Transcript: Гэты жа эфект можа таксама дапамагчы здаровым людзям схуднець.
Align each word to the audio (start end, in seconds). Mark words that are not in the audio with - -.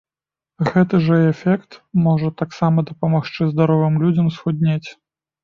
Гэты 0.69 0.95
жа 1.05 1.17
эфект 1.31 1.77
можа 2.05 2.29
таксама 2.41 2.85
дапамагчы 2.89 3.49
здаровым 3.53 4.01
людзям 4.07 4.33
схуднець. 4.39 4.89